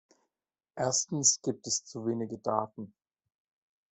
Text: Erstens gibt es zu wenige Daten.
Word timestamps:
Erstens 0.75 1.39
gibt 1.43 1.67
es 1.67 1.85
zu 1.85 2.07
wenige 2.07 2.39
Daten. 2.39 2.91